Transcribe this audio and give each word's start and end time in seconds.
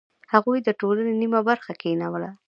هغوی 0.33 0.59
د 0.63 0.69
ټولنې 0.79 1.13
نیمه 1.21 1.41
برخه 1.49 1.73
کینوله. 1.81 2.29